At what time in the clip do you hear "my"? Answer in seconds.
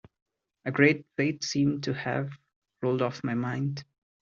3.23-3.35